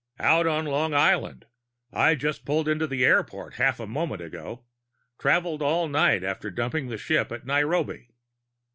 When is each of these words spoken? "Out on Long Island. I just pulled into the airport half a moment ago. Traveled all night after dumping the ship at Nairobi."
"Out 0.19 0.47
on 0.47 0.65
Long 0.65 0.95
Island. 0.95 1.45
I 1.93 2.15
just 2.15 2.43
pulled 2.43 2.67
into 2.67 2.87
the 2.87 3.05
airport 3.05 3.57
half 3.61 3.79
a 3.79 3.85
moment 3.85 4.19
ago. 4.19 4.63
Traveled 5.19 5.61
all 5.61 5.87
night 5.87 6.23
after 6.23 6.49
dumping 6.49 6.87
the 6.87 6.97
ship 6.97 7.31
at 7.31 7.45
Nairobi." 7.45 8.09